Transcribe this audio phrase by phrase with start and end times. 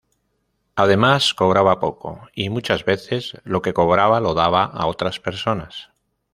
[0.75, 5.91] Además cobraba poco y, muchas veces, lo que cobraba lo daba a otras personas.